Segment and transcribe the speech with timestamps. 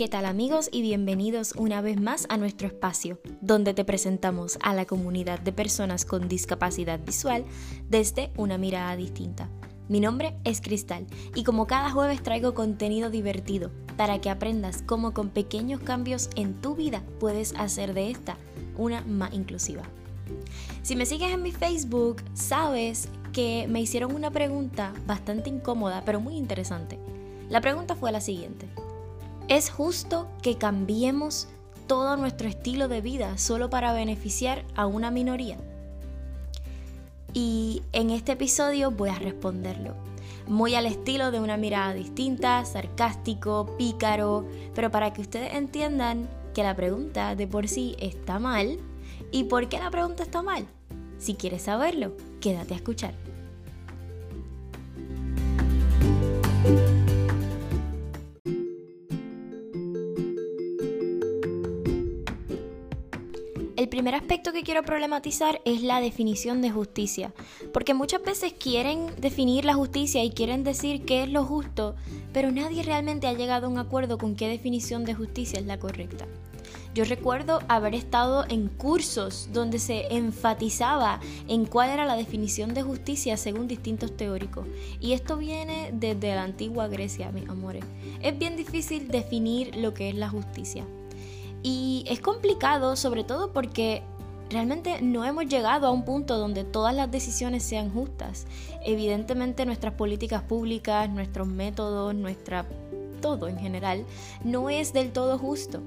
[0.00, 4.72] ¿Qué tal amigos y bienvenidos una vez más a nuestro espacio, donde te presentamos a
[4.72, 7.44] la comunidad de personas con discapacidad visual
[7.90, 9.50] desde una mirada distinta?
[9.90, 15.12] Mi nombre es Cristal y como cada jueves traigo contenido divertido para que aprendas cómo
[15.12, 18.38] con pequeños cambios en tu vida puedes hacer de esta
[18.78, 19.82] una más inclusiva.
[20.80, 26.22] Si me sigues en mi Facebook, sabes que me hicieron una pregunta bastante incómoda, pero
[26.22, 26.98] muy interesante.
[27.50, 28.66] La pregunta fue la siguiente.
[29.50, 31.48] ¿Es justo que cambiemos
[31.88, 35.56] todo nuestro estilo de vida solo para beneficiar a una minoría?
[37.34, 39.96] Y en este episodio voy a responderlo.
[40.46, 46.62] Muy al estilo de una mirada distinta, sarcástico, pícaro, pero para que ustedes entiendan que
[46.62, 48.78] la pregunta de por sí está mal.
[49.32, 50.68] ¿Y por qué la pregunta está mal?
[51.18, 53.29] Si quieres saberlo, quédate a escuchar.
[63.90, 67.34] Primer aspecto que quiero problematizar es la definición de justicia,
[67.72, 71.96] porque muchas veces quieren definir la justicia y quieren decir qué es lo justo,
[72.32, 75.78] pero nadie realmente ha llegado a un acuerdo con qué definición de justicia es la
[75.78, 76.26] correcta.
[76.94, 82.82] Yo recuerdo haber estado en cursos donde se enfatizaba en cuál era la definición de
[82.82, 84.66] justicia según distintos teóricos.
[85.00, 87.84] Y esto viene desde la antigua Grecia, mis amores.
[88.22, 90.84] Es bien difícil definir lo que es la justicia.
[91.62, 94.02] Y es complicado sobre todo porque
[94.48, 98.46] realmente no hemos llegado a un punto donde todas las decisiones sean justas.
[98.84, 102.66] Evidentemente nuestras políticas públicas, nuestros métodos, nuestra
[103.20, 104.06] todo en general,
[104.44, 105.82] no es del todo justo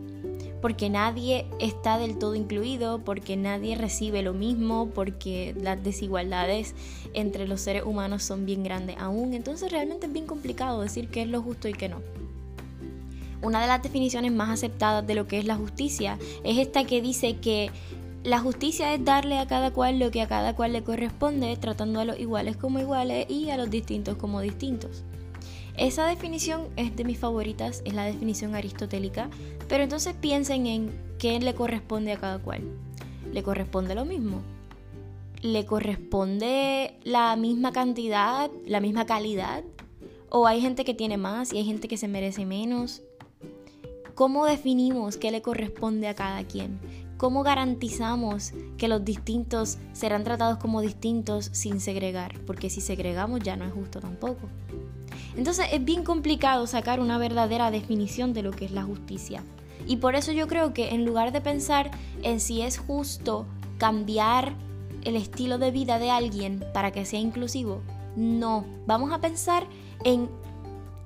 [0.63, 6.73] porque nadie está del todo incluido, porque nadie recibe lo mismo, porque las desigualdades
[7.13, 9.33] entre los seres humanos son bien grandes aún.
[9.33, 11.97] Entonces realmente es bien complicado decir qué es lo justo y qué no.
[13.43, 17.01] Una de las definiciones más aceptadas de lo que es la justicia es esta que
[17.01, 17.71] dice que
[18.23, 21.99] la justicia es darle a cada cual lo que a cada cual le corresponde, tratando
[21.99, 25.03] a los iguales como iguales y a los distintos como distintos.
[25.75, 29.29] Esa definición es de mis favoritas, es la definición aristotélica,
[29.67, 32.61] pero entonces piensen en qué le corresponde a cada cual.
[33.33, 34.41] ¿Le corresponde lo mismo?
[35.41, 39.65] ¿Le corresponde la misma cantidad, la misma calidad?
[40.29, 43.01] ¿O hay gente que tiene más y hay gente que se merece menos?
[44.15, 46.79] ¿Cómo definimos qué le corresponde a cada quien?
[47.17, 52.39] ¿Cómo garantizamos que los distintos serán tratados como distintos sin segregar?
[52.45, 54.49] Porque si segregamos ya no es justo tampoco.
[55.35, 59.43] Entonces es bien complicado sacar una verdadera definición de lo que es la justicia.
[59.87, 61.89] Y por eso yo creo que en lugar de pensar
[62.21, 63.47] en si es justo
[63.79, 64.53] cambiar
[65.03, 67.81] el estilo de vida de alguien para que sea inclusivo,
[68.15, 69.65] no, vamos a pensar
[70.03, 70.29] en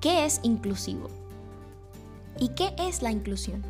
[0.00, 1.08] qué es inclusivo.
[2.40, 3.62] ¿Y qué es la inclusión?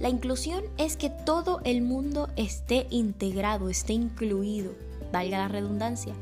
[0.00, 4.72] La inclusión es que todo el mundo esté integrado, esté incluido,
[5.12, 6.14] valga la redundancia.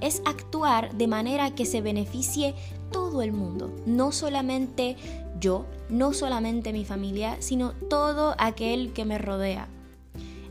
[0.00, 2.54] Es actuar de manera que se beneficie
[2.90, 4.96] todo el mundo, no solamente
[5.40, 9.68] yo, no solamente mi familia, sino todo aquel que me rodea.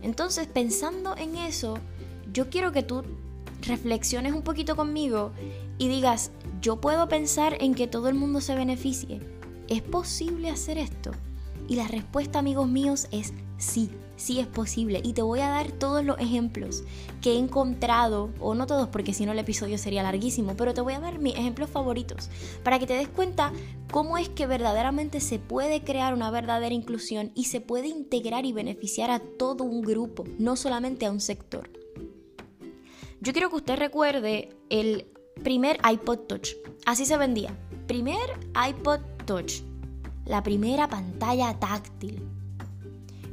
[0.01, 1.77] Entonces, pensando en eso,
[2.31, 3.03] yo quiero que tú
[3.61, 5.31] reflexiones un poquito conmigo
[5.77, 9.21] y digas, yo puedo pensar en que todo el mundo se beneficie.
[9.68, 11.12] ¿Es posible hacer esto?
[11.68, 15.01] Y la respuesta, amigos míos, es sí sí es posible.
[15.03, 16.84] Y te voy a dar todos los ejemplos
[17.22, 20.81] que he encontrado, o no todos porque si no el episodio sería larguísimo, pero te
[20.81, 22.29] voy a dar mis ejemplos favoritos
[22.63, 23.51] para que te des cuenta
[23.91, 28.53] cómo es que verdaderamente se puede crear una verdadera inclusión y se puede integrar y
[28.53, 31.69] beneficiar a todo un grupo, no solamente a un sector.
[33.22, 35.07] Yo quiero que usted recuerde el
[35.44, 36.50] primer iPod Touch.
[36.85, 37.57] Así se vendía.
[37.88, 38.19] Primer
[38.68, 39.61] iPod Touch.
[40.25, 42.22] La primera pantalla táctil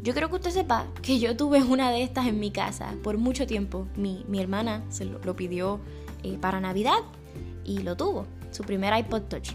[0.03, 3.19] yo creo que usted sepa que yo tuve una de estas en mi casa por
[3.19, 3.87] mucho tiempo.
[3.97, 5.79] Mi, hermana se lo, pidió
[6.23, 7.01] eh, para Navidad
[7.65, 9.51] y lo tuvo, su primer iPod Touch.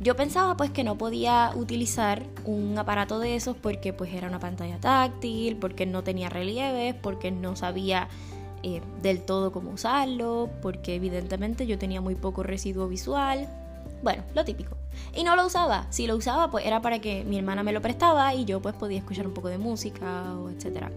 [0.00, 4.38] Yo pensaba pues que no podía utilizar un aparato de esos porque pues era una
[4.38, 8.08] pantalla táctil, porque no tenía relieves, porque no sabía
[8.62, 13.48] eh, del todo cómo usarlo, porque evidentemente yo tenía muy poco residuo visual.
[14.02, 14.76] Bueno, lo típico.
[15.14, 15.86] Y no lo usaba.
[15.90, 18.74] Si lo usaba, pues era para que mi hermana me lo prestaba y yo pues
[18.74, 20.90] podía escuchar un poco de música o etcétera.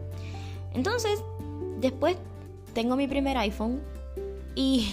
[0.73, 1.23] Entonces,
[1.79, 2.17] después
[2.73, 3.81] tengo mi primer iPhone
[4.55, 4.91] y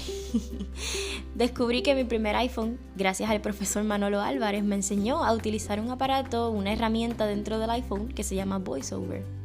[1.34, 5.90] descubrí que mi primer iPhone, gracias al profesor Manolo Álvarez, me enseñó a utilizar un
[5.90, 9.38] aparato, una herramienta dentro del iPhone que se llama VoiceOver.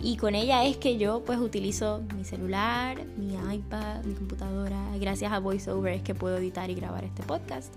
[0.00, 4.96] Y con ella es que yo pues utilizo mi celular, mi iPad, mi computadora.
[5.00, 7.74] Gracias a VoiceOver es que puedo editar y grabar este podcast.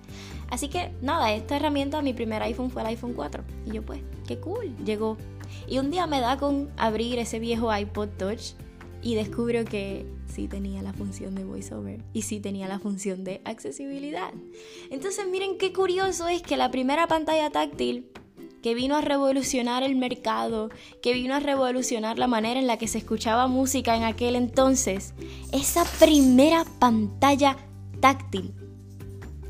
[0.49, 3.43] Así que nada, esta herramienta, mi primer iPhone fue el iPhone 4.
[3.65, 5.17] Y yo pues, qué cool, llegó.
[5.67, 8.53] Y un día me da con abrir ese viejo iPod Touch
[9.01, 13.41] y descubro que sí tenía la función de voiceover y sí tenía la función de
[13.45, 14.31] accesibilidad.
[14.89, 18.05] Entonces miren qué curioso es que la primera pantalla táctil
[18.61, 20.69] que vino a revolucionar el mercado,
[21.01, 25.13] que vino a revolucionar la manera en la que se escuchaba música en aquel entonces,
[25.51, 27.57] esa primera pantalla
[27.99, 28.53] táctil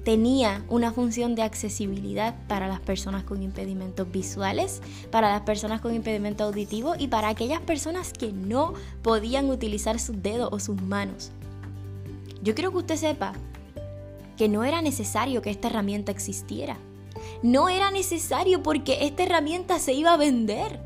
[0.03, 4.81] tenía una función de accesibilidad para las personas con impedimentos visuales,
[5.11, 8.73] para las personas con impedimento auditivo y para aquellas personas que no
[9.03, 11.31] podían utilizar sus dedos o sus manos.
[12.41, 13.33] Yo quiero que usted sepa
[14.37, 16.77] que no era necesario que esta herramienta existiera
[17.43, 20.79] no era necesario porque esta herramienta se iba a vender.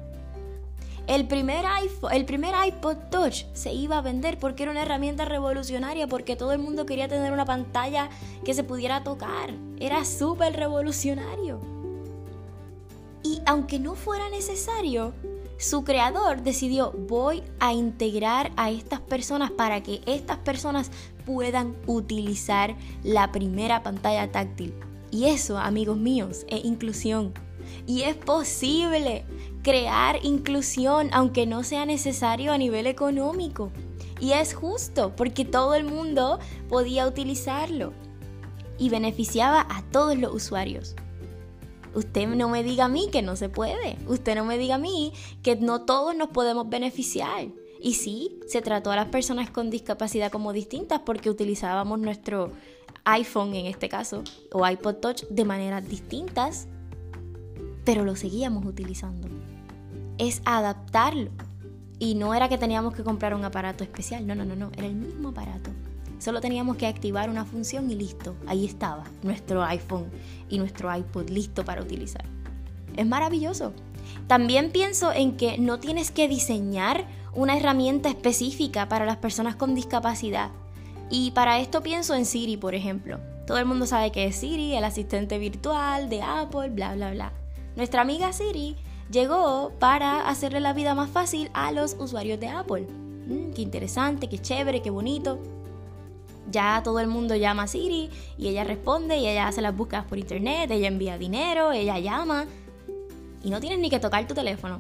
[1.08, 5.26] El primer, iPhone, el primer iPod Touch se iba a vender porque era una herramienta
[5.26, 8.10] revolucionaria, porque todo el mundo quería tener una pantalla
[8.44, 9.54] que se pudiera tocar.
[9.80, 11.60] Era súper revolucionario.
[13.22, 15.14] Y aunque no fuera necesario,
[15.58, 20.92] su creador decidió voy a integrar a estas personas para que estas personas
[21.26, 24.74] puedan utilizar la primera pantalla táctil.
[25.16, 27.34] Y eso, amigos míos, es inclusión.
[27.88, 29.24] Y es posible
[29.64, 33.72] crear inclusión aunque no sea necesario a nivel económico.
[34.20, 37.94] Y es justo porque todo el mundo podía utilizarlo
[38.78, 40.98] y beneficiaba a todos los usuarios.
[41.94, 43.96] Usted no me diga a mí que no se puede.
[44.10, 47.48] Usted no me diga a mí que no todos nos podemos beneficiar.
[47.80, 52.52] Y sí, se trató a las personas con discapacidad como distintas porque utilizábamos nuestro
[53.06, 56.68] iPhone en este caso, o iPod Touch de maneras distintas,
[57.84, 59.28] pero lo seguíamos utilizando.
[60.18, 61.32] Es adaptarlo.
[61.98, 64.88] Y no era que teníamos que comprar un aparato especial, no, no, no, no, era
[64.88, 65.70] el mismo aparato.
[66.20, 70.10] Solo teníamos que activar una función y listo, ahí estaba nuestro iPhone
[70.50, 72.26] y nuestro iPod listo para utilizar.
[72.98, 73.74] Es maravilloso.
[74.28, 79.76] También pienso en que no tienes que diseñar una herramienta específica para las personas con
[79.76, 80.52] discapacidad.
[81.10, 83.20] Y para esto pienso en Siri, por ejemplo.
[83.46, 87.32] Todo el mundo sabe que es Siri, el asistente virtual de Apple, bla, bla, bla.
[87.76, 88.76] Nuestra amiga Siri
[89.12, 92.88] llegó para hacerle la vida más fácil a los usuarios de Apple.
[93.28, 95.40] Mm, qué interesante, qué chévere, qué bonito.
[96.50, 100.06] Ya todo el mundo llama a Siri y ella responde y ella hace las búsquedas
[100.06, 102.46] por internet, ella envía dinero, ella llama
[103.44, 104.78] y no tienes ni que tocar tu teléfono.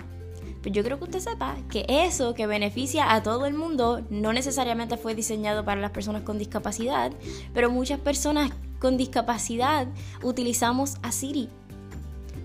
[0.65, 4.33] Pues yo creo que usted sepa que eso que beneficia a todo el mundo no
[4.33, 7.11] necesariamente fue diseñado para las personas con discapacidad,
[7.53, 9.87] pero muchas personas con discapacidad
[10.23, 11.49] utilizamos a Siri.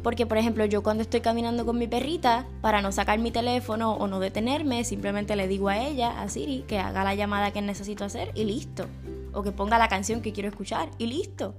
[0.02, 3.94] Porque, por ejemplo, yo cuando estoy caminando con mi perrita, para no sacar mi teléfono
[3.94, 7.62] o no detenerme, simplemente le digo a ella, a Siri, que haga la llamada que
[7.62, 8.84] necesito hacer y listo.
[9.32, 11.54] O que ponga la canción que quiero escuchar y listo.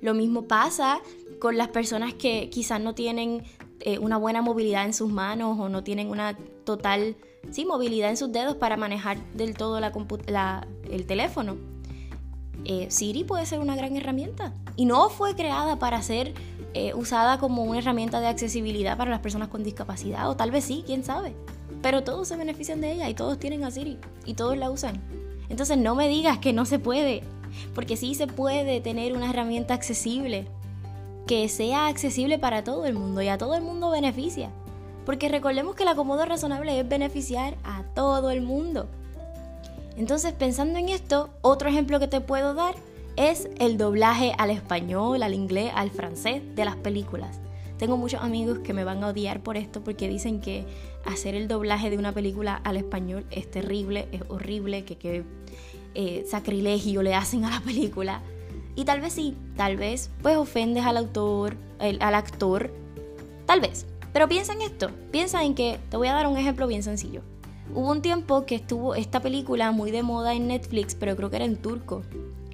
[0.00, 1.00] Lo mismo pasa
[1.40, 3.42] con las personas que quizás no tienen
[3.80, 7.16] eh, una buena movilidad en sus manos o no tienen una total
[7.50, 11.56] sí, movilidad en sus dedos para manejar del todo la, el teléfono.
[12.64, 16.32] Eh, Siri puede ser una gran herramienta y no fue creada para ser
[16.72, 20.64] eh, usada como una herramienta de accesibilidad para las personas con discapacidad, o tal vez
[20.64, 21.34] sí, quién sabe.
[21.82, 25.02] Pero todos se benefician de ella y todos tienen a Siri y todos la usan.
[25.50, 27.22] Entonces no me digas que no se puede,
[27.74, 30.46] porque sí se puede tener una herramienta accesible
[31.26, 34.50] que sea accesible para todo el mundo y a todo el mundo beneficia.
[35.06, 38.88] Porque recordemos que el acomodo razonable es beneficiar a todo el mundo.
[39.96, 42.74] Entonces, pensando en esto, otro ejemplo que te puedo dar
[43.16, 47.40] es el doblaje al español, al inglés, al francés de las películas.
[47.78, 50.64] Tengo muchos amigos que me van a odiar por esto porque dicen que
[51.04, 55.24] hacer el doblaje de una película al español es terrible, es horrible, que qué
[55.94, 58.22] eh, sacrilegio le hacen a la película.
[58.76, 62.70] Y tal vez sí, tal vez pues ofendes al autor, al actor,
[63.46, 63.86] tal vez.
[64.12, 67.22] Pero piensa en esto, piensa en que, te voy a dar un ejemplo bien sencillo.
[67.74, 71.36] Hubo un tiempo que estuvo esta película muy de moda en Netflix, pero creo que
[71.36, 72.02] era en turco,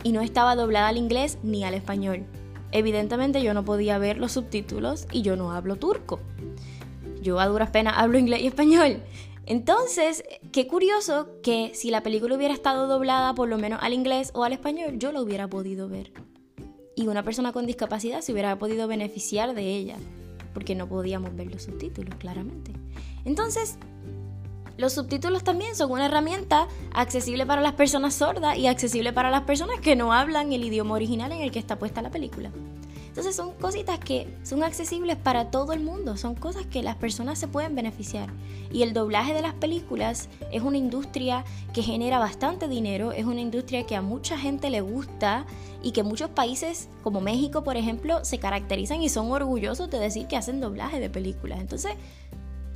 [0.03, 2.25] y no estaba doblada al inglés ni al español.
[2.73, 6.21] Evidentemente yo no podía ver los subtítulos y yo no hablo turco.
[7.21, 9.03] Yo a duras penas hablo inglés y español.
[9.47, 14.31] Entonces, qué curioso que si la película hubiera estado doblada por lo menos al inglés
[14.35, 16.13] o al español, yo la hubiera podido ver.
[16.95, 19.97] Y una persona con discapacidad se hubiera podido beneficiar de ella,
[20.53, 22.73] porque no podíamos ver los subtítulos, claramente.
[23.25, 23.79] Entonces,
[24.77, 29.43] los subtítulos también son una herramienta accesible para las personas sordas y accesible para las
[29.43, 32.51] personas que no hablan el idioma original en el que está puesta la película.
[33.11, 37.41] Entonces son cositas que son accesibles para todo el mundo, son cosas que las personas
[37.41, 38.31] se pueden beneficiar.
[38.73, 43.41] Y el doblaje de las películas es una industria que genera bastante dinero, es una
[43.41, 45.45] industria que a mucha gente le gusta
[45.83, 50.29] y que muchos países como México, por ejemplo, se caracterizan y son orgullosos de decir
[50.29, 51.59] que hacen doblaje de películas.
[51.59, 51.95] Entonces,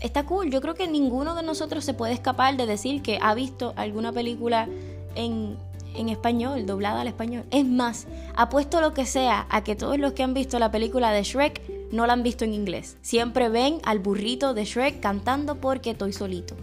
[0.01, 0.51] está cool.
[0.51, 4.11] Yo creo que ninguno de nosotros se puede escapar de decir que ha visto alguna
[4.11, 4.69] película
[5.15, 5.57] en,
[5.95, 7.45] en español, doblada al español.
[7.51, 11.13] Es más, apuesto lo que sea a que todos los que han visto la película
[11.13, 12.97] de Shrek no la han visto en inglés.
[13.03, 16.57] Siempre ven al burrito de Shrek cantando porque estoy solito.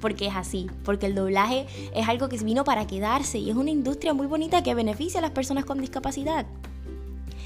[0.00, 3.70] Porque es así, porque el doblaje es algo que vino para quedarse y es una
[3.70, 6.46] industria muy bonita que beneficia a las personas con discapacidad.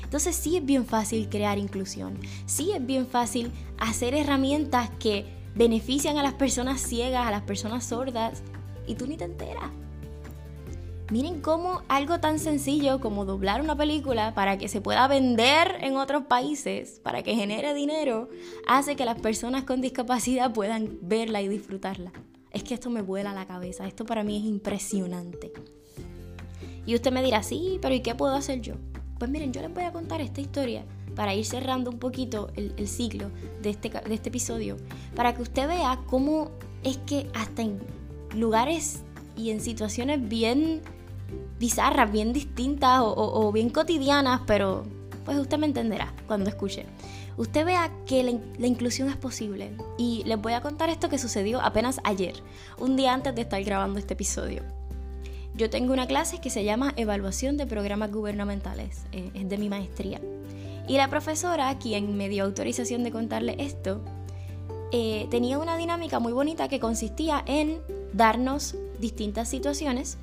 [0.02, 6.18] Entonces sí es bien fácil crear inclusión, sí es bien fácil hacer herramientas que benefician
[6.18, 8.42] a las personas ciegas, a las personas sordas,
[8.88, 9.70] y tú ni te enteras.
[11.10, 15.96] Miren cómo algo tan sencillo como doblar una película para que se pueda vender en
[15.96, 18.28] otros países, para que genere dinero,
[18.68, 22.12] hace que las personas con discapacidad puedan verla y disfrutarla.
[22.52, 25.52] Es que esto me vuela la cabeza, esto para mí es impresionante.
[26.86, 28.74] Y usted me dirá, sí, pero ¿y qué puedo hacer yo?
[29.18, 30.84] Pues miren, yo les voy a contar esta historia
[31.16, 34.76] para ir cerrando un poquito el, ciclo de este, de este episodio,
[35.16, 36.52] para que usted vea cómo
[36.84, 37.80] es que hasta en
[38.32, 39.02] lugares
[39.36, 40.82] y en situaciones bien
[41.58, 44.84] bizarras, bien distintas o, bien cotidianas, pero
[45.24, 46.86] pues usted me entenderá cuando escuche.
[47.36, 49.72] Usted vea que la, inclusión es posible.
[49.98, 52.34] Y les voy a contar esto que sucedió apenas ayer,
[52.78, 54.62] un día antes de estar grabando este episodio.
[55.54, 59.68] Yo tengo una clase que se llama Evaluación de Programas Gubernamentales, eh, es de mi
[59.68, 60.20] maestría.
[60.88, 64.02] Y la profesora, quien me dio autorización de contarle esto,
[64.92, 67.80] eh, tenía una dinámica muy bonita que consistía en
[68.12, 70.18] darnos distintas situaciones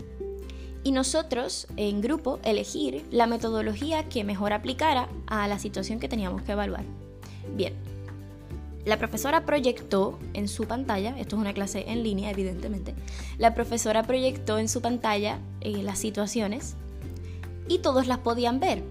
[0.87, 6.43] y nosotros en grupo elegir la metodología que mejor aplicara a la situación que teníamos
[6.43, 6.85] que evaluar.
[7.57, 7.73] Bien,
[8.85, 12.95] la profesora proyectó en su pantalla, esto es una clase en línea evidentemente,
[13.37, 16.77] la profesora proyectó en su pantalla eh, las situaciones
[17.67, 18.81] y todos las podían ver.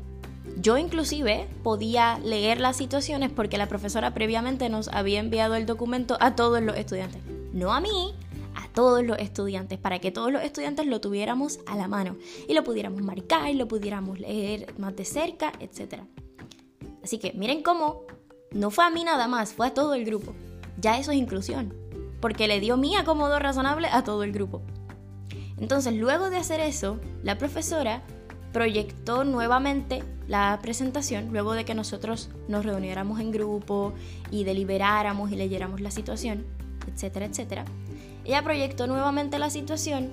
[0.60, 6.18] Yo inclusive podía leer las situaciones porque la profesora previamente nos había enviado el documento
[6.20, 7.22] a todos los estudiantes.
[7.54, 8.12] No a mí,
[8.76, 12.62] todos los estudiantes, para que todos los estudiantes lo tuviéramos a la mano y lo
[12.62, 16.02] pudiéramos marcar, y lo pudiéramos leer más de cerca, etc.
[17.02, 18.02] Así que miren cómo
[18.52, 20.34] no fue a mí nada más, fue a todo el grupo.
[20.78, 21.72] Ya eso es inclusión,
[22.20, 24.60] porque le dio mi acomodo razonable a todo el grupo.
[25.56, 28.02] Entonces, luego de hacer eso, la profesora
[28.52, 33.94] proyectó nuevamente la presentación, luego de que nosotros nos reuniéramos en grupo
[34.30, 36.44] y deliberáramos y leyéramos la situación,
[36.92, 37.64] etcétera, etcétera.
[38.26, 40.10] Ella proyectó nuevamente la situación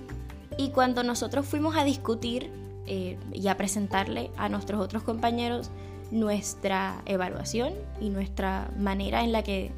[0.55, 2.51] y cuando nosotros fuimos a discutir
[2.86, 5.72] eh, y a presentarle a nuestros otros compañeros
[6.12, 9.72] nuestra evaluación y nuestra manera en la que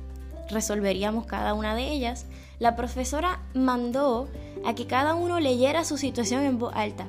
[0.50, 2.26] resolveríamos cada una de ellas,
[2.60, 4.28] la profesora mandó
[4.66, 7.08] a que cada uno leyera su situación en voz alta,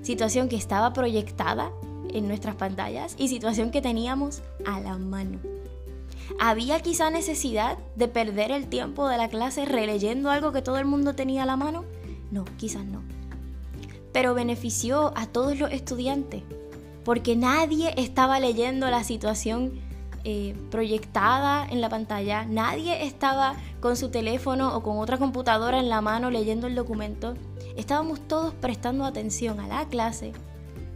[0.00, 1.70] situación que estaba proyectada
[2.14, 5.51] en nuestras pantallas y situación que teníamos a la mano.
[6.40, 10.84] ¿Había quizá necesidad de perder el tiempo de la clase releyendo algo que todo el
[10.84, 11.84] mundo tenía a la mano?
[12.30, 13.02] No, quizás no.
[14.12, 16.42] Pero benefició a todos los estudiantes
[17.04, 19.80] porque nadie estaba leyendo la situación
[20.24, 25.88] eh, proyectada en la pantalla, nadie estaba con su teléfono o con otra computadora en
[25.88, 27.34] la mano leyendo el documento,
[27.76, 30.32] estábamos todos prestando atención a la clase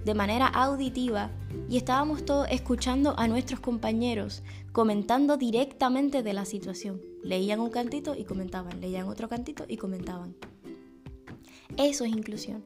[0.06, 1.30] de manera auditiva
[1.68, 7.02] y estábamos todos escuchando a nuestros compañeros comentando directamente de la situación.
[7.24, 10.36] Leían un cantito y comentaban, leían otro cantito y comentaban.
[11.76, 12.62] Eso es inclusión.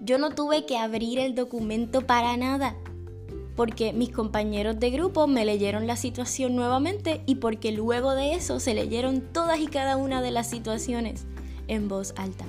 [0.00, 2.76] Yo no tuve que abrir el documento para nada,
[3.56, 8.60] porque mis compañeros de grupo me leyeron la situación nuevamente y porque luego de eso
[8.60, 11.26] se leyeron todas y cada una de las situaciones
[11.66, 12.44] en voz alta.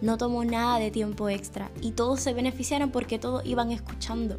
[0.00, 4.38] No tomó nada de tiempo extra y todos se beneficiaron porque todos iban escuchando,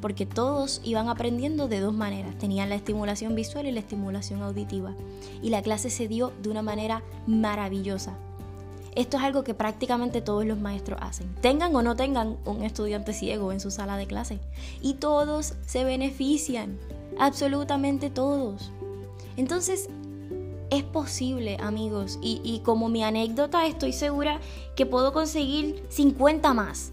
[0.00, 2.36] porque todos iban aprendiendo de dos maneras.
[2.38, 4.94] Tenían la estimulación visual y la estimulación auditiva.
[5.42, 8.16] Y la clase se dio de una manera maravillosa.
[8.94, 13.14] Esto es algo que prácticamente todos los maestros hacen, tengan o no tengan un estudiante
[13.14, 14.38] ciego en su sala de clase.
[14.82, 16.78] Y todos se benefician,
[17.18, 18.70] absolutamente todos.
[19.38, 19.88] Entonces,
[20.72, 24.40] es posible, amigos, y, como mi anécdota estoy segura
[24.74, 26.92] que puedo conseguir 50 más.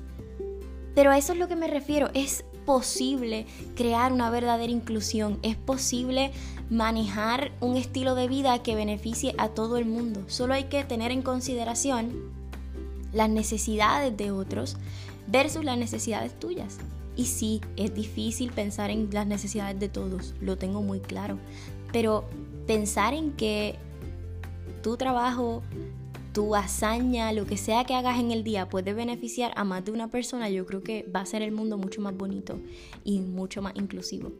[0.93, 3.45] Pero a eso es lo que me refiero, es posible
[3.75, 6.31] crear una verdadera inclusión, es posible
[6.69, 10.23] manejar un estilo de vida que beneficie a todo el mundo.
[10.27, 12.33] Solo hay que tener en consideración
[13.13, 14.75] las necesidades de otros
[15.27, 16.79] versus las necesidades tuyas.
[17.15, 21.39] Y sí, es difícil pensar en las necesidades de todos, lo tengo muy claro.
[21.93, 22.25] Pero
[22.69, 23.77] pensar en que
[24.83, 25.63] tu trabajo,
[26.33, 29.91] tu hazaña, lo que sea que hagas en el día puede beneficiar a más de
[29.91, 32.59] una persona, yo creo que va a ser el mundo mucho más bonito
[33.03, 34.33] y mucho más inclusivo.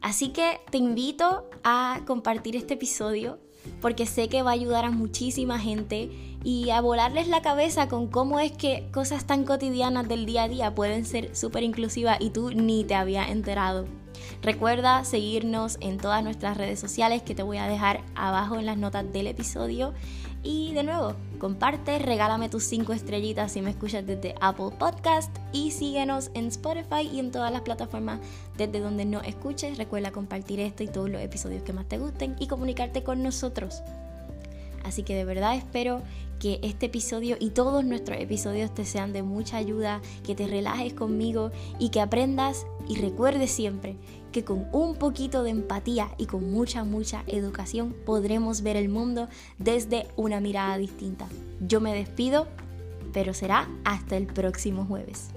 [0.00, 3.40] Así que te invito a compartir este episodio
[3.80, 6.08] porque sé que va a ayudar a muchísima gente
[6.44, 10.48] y a volarles la cabeza con cómo es que cosas tan cotidianas del día a
[10.48, 13.86] día pueden ser súper inclusivas y tú ni te había enterado.
[14.42, 18.76] Recuerda seguirnos en todas nuestras redes sociales que te voy a dejar abajo en las
[18.76, 19.94] notas del episodio.
[20.42, 25.70] Y de nuevo, comparte, regálame tus 5 estrellitas si me escuchas desde Apple Podcast y
[25.70, 28.18] síguenos en Spotify y en todas las plataformas
[28.56, 29.78] desde donde nos escuches.
[29.78, 33.82] Recuerda compartir esto y todos los episodios que más te gusten y comunicarte con nosotros.
[34.84, 36.02] Así que de verdad espero
[36.38, 40.92] que este episodio y todos nuestros episodios te sean de mucha ayuda, que te relajes
[40.92, 43.96] conmigo y que aprendas y recuerdes siempre
[44.32, 49.28] que con un poquito de empatía y con mucha, mucha educación podremos ver el mundo
[49.58, 51.28] desde una mirada distinta.
[51.60, 52.48] Yo me despido,
[53.12, 55.28] pero será hasta el próximo jueves.